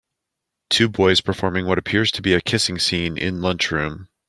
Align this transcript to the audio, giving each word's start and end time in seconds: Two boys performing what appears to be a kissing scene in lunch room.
Two 0.71 0.89
boys 0.89 1.21
performing 1.21 1.67
what 1.67 1.77
appears 1.77 2.09
to 2.13 2.23
be 2.23 2.33
a 2.33 2.41
kissing 2.41 2.79
scene 2.79 3.19
in 3.19 3.39
lunch 3.39 3.69
room. 3.69 4.09